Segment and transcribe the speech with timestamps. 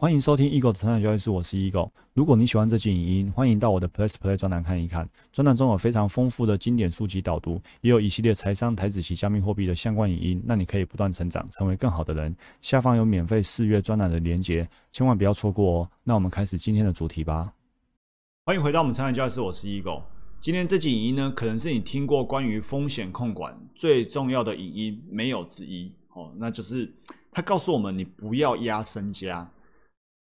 [0.00, 1.90] 欢迎收听 Eagle 的成长交易室，我是 Eagle。
[2.14, 5.08] 如果你喜欢这期影音，欢迎到我的 Plus Play 专栏看一看。
[5.32, 12.32] 专栏中有非常丰富的经典书籍导读，也有一系列财商、台子及加密货币的相关影音，让你可以不断成长，成为更好的人。
[12.62, 15.90] 下方有免费试阅专栏的连结，千万不要错过哦。
[16.04, 17.52] 那我们开始今天的主题吧。
[18.46, 20.04] 欢迎回到我们成长交易室，我是 Eagle。
[20.40, 26.32] 今天这集影音呢，可能是你听过关于风险控管最重要的影音，没有之一哦。
[26.36, 26.88] 那就是
[27.32, 29.50] 他告诉我们，你不要压身家。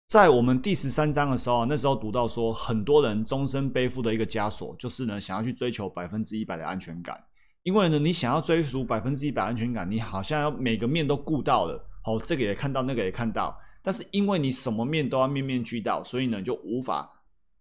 [0.06, 7.18] 在我们第十三章的时候，那时候读到说，很多人终身背负的一个枷锁，就是呢，想要去追求百分之一百的安全感。
[7.62, 13.58] 因为呢，你想要追逐百分之一百安全感，你好像要每个面都顾到了，好，这个也看到，那个也看到。
[13.82, 17.10] 但是因为你什么面都要面面俱到，所以呢，就无法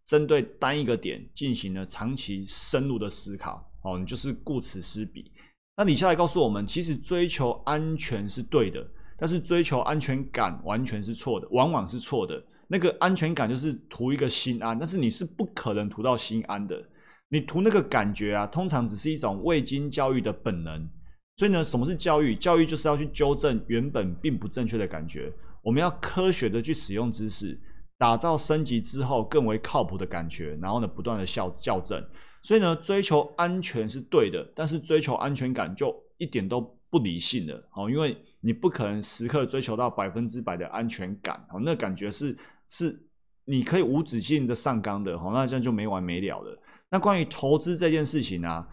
[0.06, 3.66] 针对单一个点进行了长期深入的思考。
[3.84, 5.32] 哦，你就是顾此失彼。
[5.76, 8.86] 那你下来告诉我们，其实追求安全是对的。
[9.18, 12.44] 但是追求安全感完全是错的，往往是错的。
[12.68, 16.84] 那个安全感就是图一个心安，但是你是不可能图到心安的。
[17.30, 20.90] 你图那个感觉啊，通常只是一种未经教育的本能。
[21.38, 22.36] 所以呢，什么是教育？
[22.36, 25.32] 教育就是要去纠正原本并不正确的感觉。
[25.62, 27.60] 我们要科学的去使用知识，
[27.98, 32.04] 打造升级之后更为靠谱的感觉，然后呢，不断的校校正。
[32.42, 36.78] 所以呢，追求安全是对的，但是追求安全感就一点都。
[36.94, 38.16] 不理性的哦，因为
[38.46, 42.38] 你不可能时刻追求到百分之百的安全感哦，那感觉是
[42.70, 43.02] 是
[43.46, 46.62] 你可以无止境的上纲的哦，那这样就没完没了了。
[46.90, 48.68] 那关于投资这件事情呢，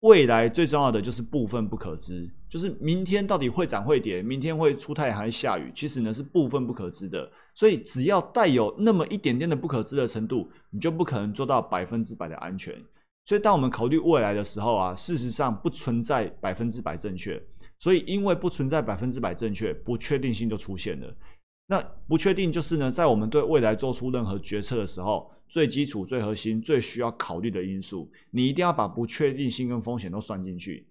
[0.00, 7.30] 未来最重要的就是部分不可知，就是明天到底会涨会跌，明天会出太阳还是下雨，其实呢是部分不可知的。
[7.54, 12.74] 所以只要带有那么一点点的不可知的程度，你就不可能做到百分之百的安全。
[13.30, 17.40] 所以当我们考虑未来的时候啊，事实上不存在百分之百正确。
[17.78, 21.16] 所以，因为不存在百分之百正确，不确定性就出现了。
[21.68, 30.88] 那不确定就是呢，在我们对未来做出任何决策的时候，最基础、最核心、最需要考虑的因素，你一定要把不确定性跟风险都算进去。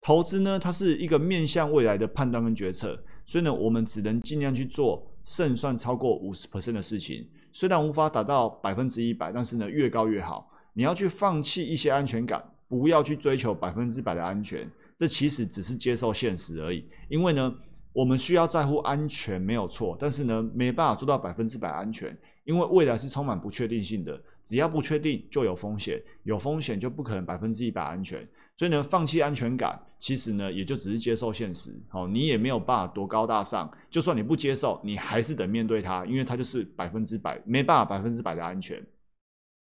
[0.00, 7.28] 投资呢，它是一个面向未来的判断跟决策，所以呢，我们只能尽量去做胜算超过五十 percent 的事情。
[7.52, 10.48] 虽然无法达到百分之一百，但是呢，越高越好。
[10.72, 14.70] 你要去放弃一些安全感，不要去追求百分之百的安全。
[14.98, 17.52] 这其实只是接受现实而已，因为呢，
[17.92, 38.80] 我们需要在乎安全没有错，但是呢，没办法做到百分之百安全，因为未来是充满不确定性的，只要不确定就有风险，有风险就不可能百分之一百安全，所以呢，放弃安全感，其实呢，也就只是接受现实，哦，你也没有办法多高大上，就算你不接受，你还是得面对它，因为它就是百分之百，没办法百分之百的安全。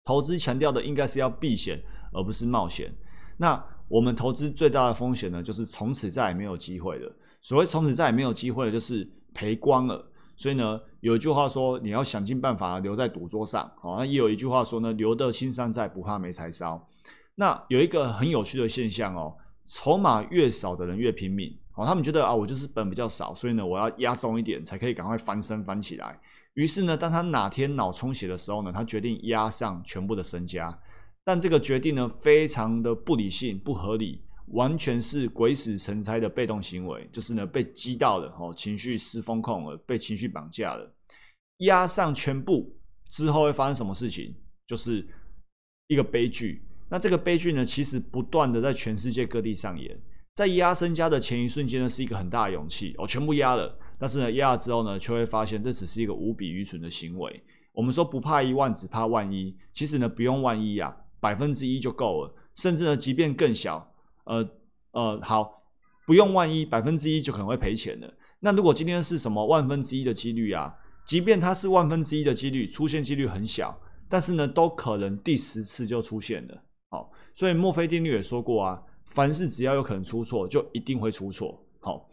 [0.04, 1.80] 投资强调的应该是要避险，
[2.12, 2.94] 而不是冒险。
[3.36, 7.12] 那我们投资最大的风险呢，就是从此再也没有机会了。
[7.40, 10.10] 所谓从此再也没有机会了，就是赔光了。
[10.36, 13.70] 所以呢，有一句话说，你要想尽办法留在赌桌上。
[13.82, 16.88] 哦，那也有一句话说呢，留得青山在，不怕没柴烧。
[17.36, 21.56] 那有一个很有趣的现象哦，筹码越少的人越拼命。
[21.74, 26.18] 哦，他们觉得啊，我就是本比较少，所以呢，我要压重一点，才可以赶快翻身翻起来。
[26.54, 30.76] 于是呢，当他哪天脑充血的时候呢，他决定压上全部的身家。
[31.24, 40.94] 但这个决定呢，非常的不理性、不合理，完全是鬼使神差的被动行为，就是呢被激到了，哦，情绪失风控了，被情绪绑架了，
[41.58, 42.76] 压上全部
[43.08, 44.34] 之后会发生什么事情？
[44.66, 45.06] 就是
[45.88, 46.62] 一个悲剧。
[46.88, 49.98] 那这个悲剧呢，其实不断的在全世界各地上演。
[50.34, 53.78] 在压身家的前一瞬间呢，是一个很大的勇气，哦，全部压了。
[53.98, 57.42] 但是呢，压了之后呢，却会发现这只是一个无比愚蠢的行为。
[57.72, 59.56] 我们说不怕一万，只怕万一。
[59.72, 60.96] 其实呢，不用万一啊。
[61.20, 63.90] 百分之一就够了，甚至呢，即便更小，
[64.24, 64.46] 呃
[64.90, 65.62] 呃，好，
[66.06, 68.14] 不用万一，百分之一就可能会赔钱了。
[68.40, 70.74] 那如果今天是什么万分之一的几率啊，
[71.06, 76.62] 即便它是万分之一的几率，出现几率很小，但是呢，都可能第十次就出现了。
[76.90, 81.58] 好，所以墨菲定律也说过啊，凡事只要有可能出错，就一定会出错。
[81.80, 82.06] 好，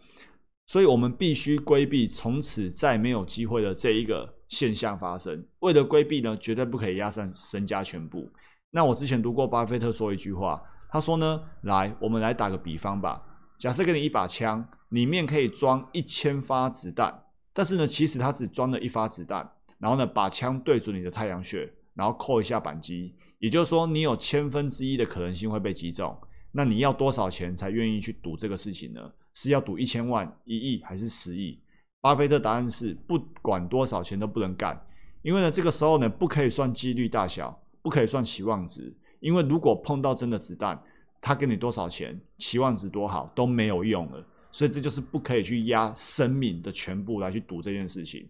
[0.72, 5.46] 所以我们必须规避从此再没有机会的这一个现象发生。
[5.60, 8.32] 为了规避呢，绝对不可以压上身家全部。
[8.70, 13.22] 那我之前读过巴菲特说一句话，他说呢，来，我们来打个比方吧。
[13.58, 19.46] 假设给你一把枪，里面可以装一千发子弹，但是呢，其实它只装了一发子弹。
[19.78, 26.18] 然后呢，把枪对准你的太阳穴，然后扣一下扳机，也就是说，你有千分之一的可能性会被击中。
[26.54, 29.02] 那你要多少钱才愿意去赌这个事情呢？
[29.34, 31.60] 是要赌一千万、一亿还是十亿？
[32.00, 34.80] 巴菲特答案是，不管多少钱都不能干，
[35.22, 37.58] 因为呢，这个时候呢，不可以算几率大小。
[37.84, 40.80] 不可以算期望值，因为如果碰到真的子弹，
[41.20, 44.24] 他给你多少钱，期望值多好都没有用了。
[44.52, 48.30] 所以这就是不可以去压生命的全部来去赌这件事情。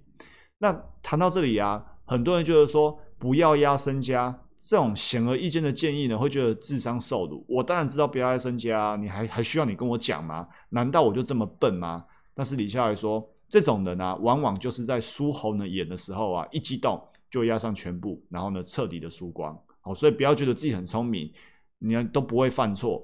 [0.58, 0.72] 那
[1.04, 7.44] 谈到这里啊，很多人觉得说不要压身家这种显而易见的建议呢，会觉得智商受辱。
[7.48, 10.48] 我当然知道不要压身家，你还还需要你跟我讲吗？
[10.70, 12.06] 难道我就这么笨吗？
[12.36, 19.60] 但是李笑来说，这种人啊，往往就是在输猴呢眼的时候啊，一激动就压上全部，然后呢彻底的输光。
[19.82, 21.34] 好，所以不要觉得自己很聪明，
[21.80, 23.04] 你都不会犯错。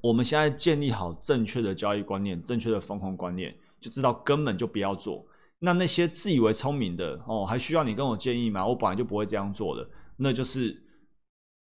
[0.00, 5.24] 我们现在建立好正确的交易观念、正确的风控观念，就知道根本就不要做。
[5.60, 8.66] 那那些自以为聪明的哦，还需要你跟我建议吗？
[8.66, 9.88] 我本来就不会这样做的，
[10.22, 10.80] 那就是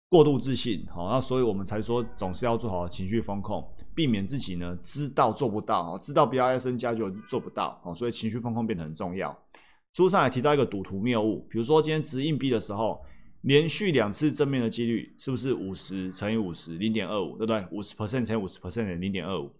[0.09, 0.85] 过度自信。
[0.89, 7.81] 好，那所以我们才说总是要做好情绪风控，避免自己呢知道做不到，知道不要 S N 加就做不到。
[7.83, 9.37] 哦，所以情绪风控变得很重要。
[9.93, 12.99] 书上还提到一个赌徒谬误，比如说今天值硬币的时候，
[13.41, 17.65] 连续两次正面的几率是不是五十乘以五十零点二五，对不对？
[17.71, 19.51] 五十 percent 乘以五十 percent 的零点二五。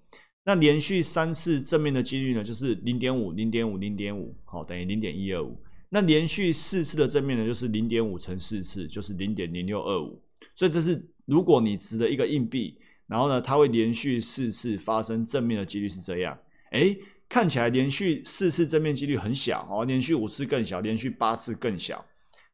[0.44, 5.58] 那连续三次正面的几率呢，就是零点五、零点五、零点五，好，等于零点一二五。
[5.90, 10.22] 那连续四次的正面呢，就是零点五乘四次，就是零点零六二五。
[10.54, 12.78] 所以这是如果你值得一个硬币，
[13.08, 16.38] 然后呢，它会连续四次发生正面的几率是这样。
[16.72, 16.98] 诶，
[17.30, 22.04] 看起来连续四次正面几率很小哦，连续五次更小，连续八次更小。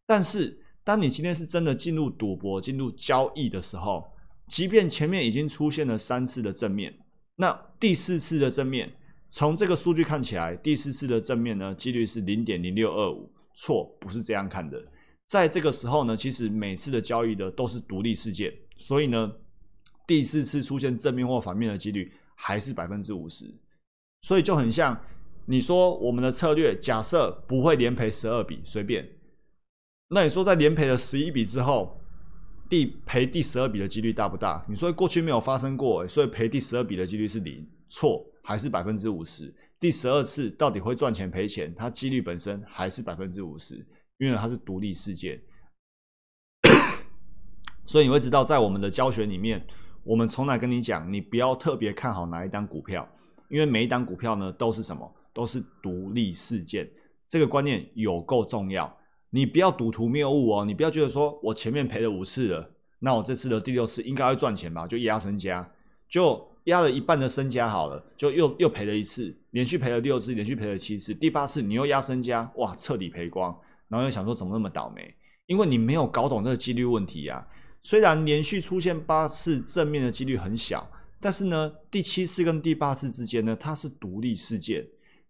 [0.06, 4.04] 但是当你今天是真的进入赌博、进入交易的时候，
[4.48, 6.94] 即便前面已经出现了三次的正面。
[7.36, 8.92] 那第四次的正面，
[9.32, 13.32] 从这个数据看起来，第四次的正面呢，几率是零点零六二五。
[13.54, 14.78] 错，不是这样看的。
[15.26, 19.32] 在这个时候呢，其实每次的交易的都是独立事件，所以呢，
[20.06, 23.46] 第四次出现正面或反面的几率还是百分之五十。
[24.20, 25.02] 所以就很像
[25.46, 29.08] 你说我们的策略，假设不会连赔十二笔，随便。
[30.10, 31.98] 那你说在连赔了十一笔之后？
[32.70, 34.66] 第赔第十二笔的几率大不大？
[34.70, 39.54] 你说过去没有发生过，所以赔第十二笔的几率是零，错还是百分之五十？
[39.78, 41.76] 第十二次到底会赚钱赔钱？
[41.76, 43.86] 它几率本身还是百分之五十，
[44.18, 45.42] 因为它是独立事件。
[47.86, 49.62] 所以你会知道，在我们的教学里面，
[50.04, 53.06] 我们从来跟你讲，你不要特别看好哪一单股票，
[53.50, 55.14] 因为每一单股票呢都是什么？
[55.34, 56.90] 都是独立事件，
[57.28, 58.98] 这个观念有够重要。
[59.30, 60.66] 你不要赌徒谬误哦！
[60.66, 64.86] 你不要觉得说我前面赔了五次了，那我这次的第六次应该会赚钱吧？
[64.86, 65.72] 就压身家，
[66.10, 75.14] 就压了一半的身家好了，就又又赔了一次，连续赔了六次，连续赔了七次，第八次你又压身家，哇，彻底赔光，然后又想说怎么那么倒霉？
[75.48, 77.46] 因为你没有搞懂这个几率问题啊！
[77.82, 84.86] 虽然连续出现八次正面的几率很小，但是呢，第七次跟第八次之间呢，它是独立事件。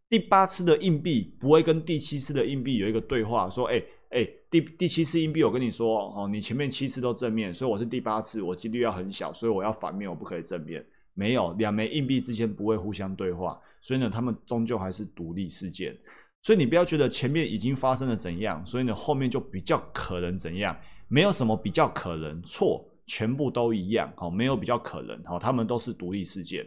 [0.09, 10.85] 第八次的硬币不会跟第七次的硬币有一个对话，说，哎哎，第第七次硬币我跟你说，哦，你前面七次都正面，所以我是第八次，我几率要很小，所以我要反面，我不可以正面。
[11.13, 15.97] 没有，两枚硬币之间不会互相对话，所以呢，他们终究还是独立事件。
[16.41, 20.75] 所以你不要觉得前面已经发生了怎样，所以呢，后面就比较可能怎样，
[21.07, 26.65] 没有什么比较可能，错，全部都一样，好，没有比较可能，好，他们都是独立事件，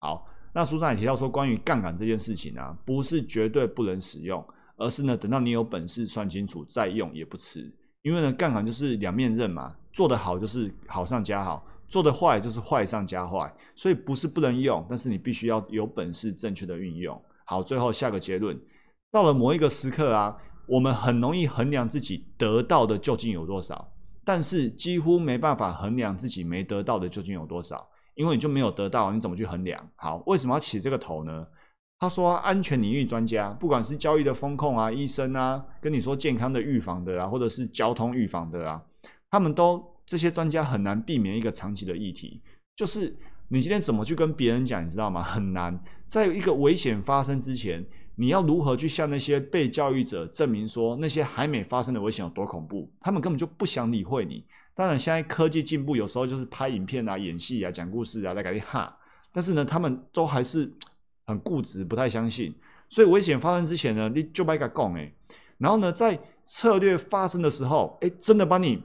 [0.00, 0.28] 好。
[0.56, 4.40] 那书上也提到说，关于杠杆这件事情啊，不是绝对不能使用，
[4.76, 7.68] 而是呢，等到你有本事算清楚再用也不迟。
[8.02, 13.54] 因为呢，杠杆就是两面刃嘛，做得好就是好上加好，做的坏就是坏上加坏。
[13.76, 17.20] 所以不是不能用，但是你必须要有本事正确的运用。
[17.44, 18.58] 好，最后下个结论，
[19.12, 20.36] 到了某一个时刻啊，
[20.66, 23.92] 我们很容易衡量自己得到的究竟有多少，
[24.24, 27.88] 但是几乎没办法衡量自己没得到的究竟有多少。
[28.16, 29.88] 因为你就没有得到，你怎么去衡量？
[29.96, 31.46] 好，为什么要起这个头呢？
[31.98, 38.82] 他说，安全领域专家，不管是交易的风控啊、医生啊，跟你说健康的预防的啊，或者是交通预防的啊，
[39.30, 42.40] 他们都这些专家很难避免一个长期的议题，
[42.76, 43.16] 就是
[43.48, 45.22] 你今天怎么去跟别人讲，你知道吗？
[45.22, 47.84] 很难，在一个危险发生之前，
[48.16, 52.90] 你要如何去向那些被教育者证明说那些还没发生的危险有多恐怖？
[53.00, 54.44] 他们根本就不想理会你。
[54.74, 58.96] 当然，现在科技进步，有时候就是拍影片啊、演戏啊、讲故事啊，来改变哈。
[59.32, 60.68] 但是呢，他们都还是
[61.26, 62.54] 很固执，不太相信。
[62.88, 65.12] 所以危险发生之前呢，你就不该讲哎。
[65.58, 68.82] 然后呢，在策略发生的时候，哎，真的把你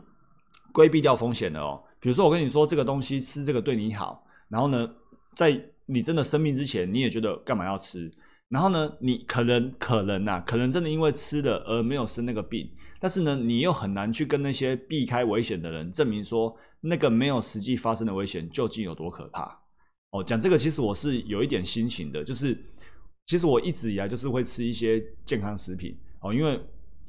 [0.79, 1.83] 规避掉风险了哦。
[1.99, 4.89] 比如说，我跟你说这个东西吃这个对你好，然后呢，
[5.35, 8.09] 在你真的生病之前，你也觉得干嘛要吃？
[8.47, 12.65] 然后呢，你可能可能呐，可能真的因为吃了而没有生那个病。
[12.97, 19.59] 但是呢，你又很难去跟那些避开危险的人证明说，那个没有实际发生的危险究竟有多可怕。
[20.11, 22.57] 哦，讲这个其实我是有一点心情的，就是
[23.25, 26.57] 其实我一直以来就是会吃一些健康食品哦，因为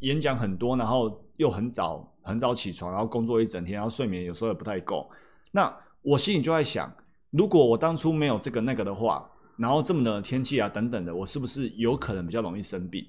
[0.01, 5.11] 演讲很多，然后又很早很早起床，然后工作一整天，然后睡眠有时候也不太够。
[5.51, 6.95] 那我心里就在想，
[7.31, 13.05] 如果我当初没有这个那个的话，然后这么的天气啊等等的，我是不是有可能比较容易生病？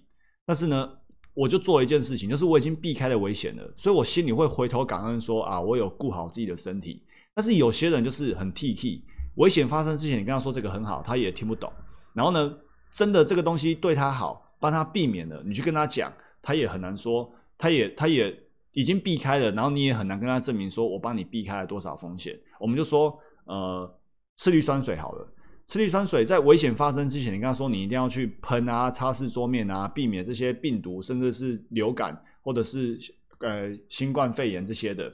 [0.45, 0.89] 但是呢？
[1.33, 7.01] 我就做一件事情，就是我已经避开了危险了，所以我心里会回头感恩说啊，我有顾好自己的身体。
[7.33, 11.71] 但是有些人就是很 T T，危险发生之前，你跟他说这个很好，他也听不懂。
[12.13, 12.53] 然后呢，
[12.91, 16.11] 真的这个东西对他好，帮他避免了，你去跟他讲，
[16.41, 18.35] 他也很难说，他也他也
[18.71, 22.35] 已经避开了，然后你也很难跟他证明说我帮你避开了多少风险。
[22.59, 23.15] 我们就说，
[23.45, 23.99] 呃，
[24.35, 25.33] 次氯酸水好了。
[25.67, 32.97] 次氯酸水在危险发生之前，你跟他说你一定要去喷啊，擦拭桌面啊，避免这些病毒，甚至是流感或者是
[33.39, 35.13] 呃新冠肺炎这些的。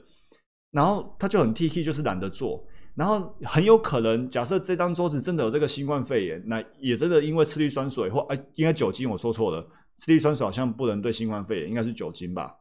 [0.70, 2.66] 然后他就很 T K，就是懒得做。
[2.94, 9.64] 然后很有可能，假设这张桌子真的有这个新冠肺炎，那也真的因为次氯酸水或哎，应该酒精，我说错了，
[9.98, 12.54] 次氯酸水好像不能对新冠肺炎，应该是酒精吧？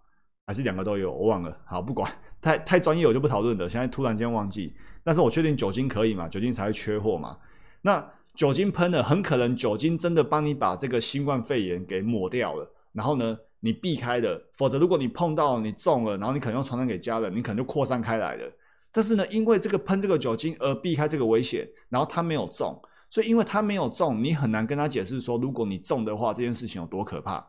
[0.48, 1.14] 还是两个都有？
[1.14, 1.56] 我忘了。
[1.66, 3.70] 好，不管， 太太专业我就不讨论了。
[3.70, 6.28] 现在突然间忘记，但是我确定酒精可以嘛？
[6.28, 7.38] 酒精才会缺货嘛？
[7.84, 12.70] 那酒精喷了，很可能酒精真的帮你把这个新冠肺炎给抹掉了。
[12.92, 18.52] 然后呢，你避开了，否则如果你碰到你中了，然后你可能要传染给家人，你可能就扩散开来了。
[18.92, 27.46] 但是呢，因为这个喷这个酒精而避开这个危险，然后他没有中，所以因为他没有中，你很难跟他解释说，如果你中的话，这件事情有多可怕。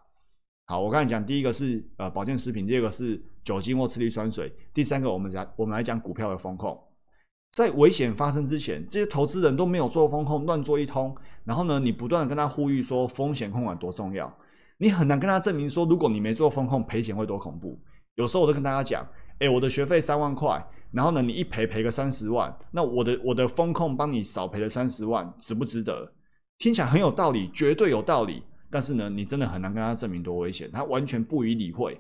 [0.66, 6.78] 好，我刚才讲第一个是呃保健食品，第二个是酒精或次氯酸水，第三个我们讲我们来讲股票的风控。
[7.52, 11.16] 在危险发生之前，这些投资人都没有做风控，乱做一通。
[11.44, 14.32] 然后呢，你不断的跟他呼吁说风险控管多重要，
[14.76, 17.80] 你很难跟他证明说，如果你没做风控，赔钱会多恐怖。
[18.14, 19.08] 有时候我都跟大家讲，
[19.40, 26.12] 哎，我的学费三万块，然后呢，你一赔赔个三十万，那我的我的风控帮你少赔了三十万，值不值得？
[26.58, 28.42] 听起来很有道理，绝对有道理。
[28.70, 31.98] 但是呢，你真的很难跟他证明多危险，他完全不予理会。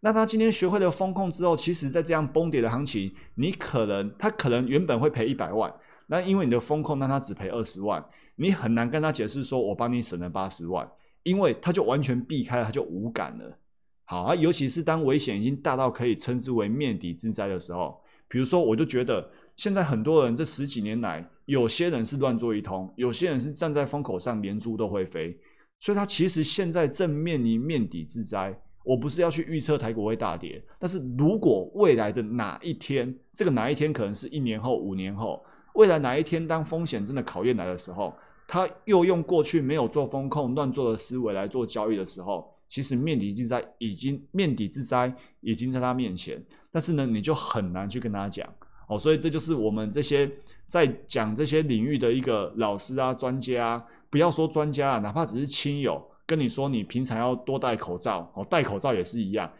[0.00, 5.72] 那他今天学会了风控之后，其实，在这样崩跌的行情，你可能他可能原本会赔一百万，
[6.06, 8.04] 那因为你的风控让他只赔二十万，
[8.36, 10.86] 你很难跟他解释说，我帮你省了八十万，
[11.22, 13.58] 因为他就完全避开了，他就无感了。
[14.04, 17.98] 好啊，尤其是当危险已经大到可以称之为面底之灾的时候，
[18.30, 25.36] 比如说，我就觉得现在很多人这十几年来，有些人是乱做一通，有些人是站在风口上连猪都会飞，
[25.80, 28.56] 所以他其实现在正面临面底之灾。
[28.82, 35.44] 我不是要去预测台股会大跌，但是如果未来的哪一天，这个哪一天可能是一年后、五年后，
[35.74, 38.14] 未来哪一天当风险真的考验来的时候，
[38.48, 48.48] 他又用过去没有做风控、乱做的思维来做交易的时候，其实面底之灾已经面底之灾已经在他面前，但是呢，你就很难去跟他讲
[48.88, 50.30] 哦，所以这就是我们这些
[50.66, 56.02] 在讲这些领域的一个老师啊、专家啊，不要说专家啊，哪怕只是亲友。
[56.26, 59.52] 跟你说，你平常要多戴口罩哦，戴口罩也是一样，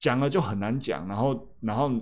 [0.00, 1.06] 讲了就很难讲。
[1.06, 1.92] 然后，然后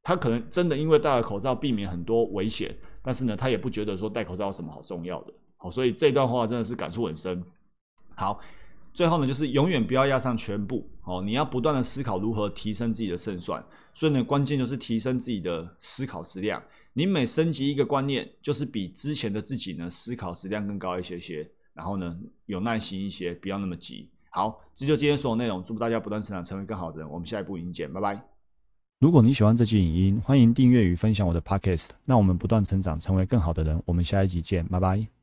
[0.00, 2.72] 他可能真的因为戴了口罩，避免很多危险，
[3.02, 5.34] 但是呢，他也不觉得说戴口罩有什么好重要的。
[5.56, 7.44] 好，所以这段话真的是感触很深。
[8.14, 8.38] 好，
[8.92, 13.64] 最后呢，就是永远不要压上全部哦，你要不断的思考如何提升自己的胜算。
[13.92, 16.62] 所以呢，关键就是提升自己的思考质量。
[16.92, 21.48] 你每升级一个观念，就是比之前的自己呢思考质量更高一些些。
[21.74, 24.10] 然后呢，有耐心一些，不要那么急。
[24.28, 25.62] 好，这就今天所有内容。
[25.62, 27.08] 祝福大家不断成长，成为更好的人。
[27.10, 28.22] 我们下一步影见，拜拜。
[28.98, 31.88] 如果你喜欢这期影音，欢迎订阅与分享我的 Podcast。
[32.04, 33.82] 那我们不断成长，成为更好的人。
[33.86, 35.21] 我们下一集见，拜拜。